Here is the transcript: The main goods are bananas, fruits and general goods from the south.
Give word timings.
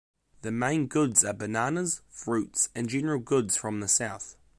The 0.41 0.49
main 0.51 0.87
goods 0.87 1.23
are 1.23 1.31
bananas, 1.31 2.01
fruits 2.09 2.69
and 2.73 2.89
general 2.89 3.19
goods 3.19 3.55
from 3.55 3.81
the 3.81 3.87
south. 3.87 4.35